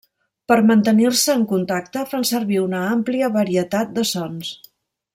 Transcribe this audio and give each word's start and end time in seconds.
Per 0.51 0.55
mantenir-se 0.71 1.35
en 1.41 1.43
contacte 1.51 2.05
fan 2.15 2.25
servir 2.31 2.59
una 2.65 2.81
àmplia 2.97 3.31
varietat 3.39 3.93
de 4.01 4.09
sons. 4.17 4.55